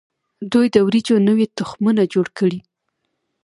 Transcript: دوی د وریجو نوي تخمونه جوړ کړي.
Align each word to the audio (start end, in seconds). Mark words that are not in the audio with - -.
دوی 0.51 0.67
د 0.71 0.77
وریجو 0.87 1.15
نوي 1.27 1.45
تخمونه 1.57 2.03
جوړ 2.13 2.27
کړي. 2.37 2.59